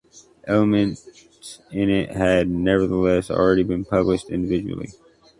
Elements 0.47 1.59
in 1.69 1.91
it 1.91 2.09
had 2.09 2.49
nevertheless 2.49 3.29
already 3.29 3.61
been 3.61 3.85
published 3.85 4.31
individually. 4.31 4.89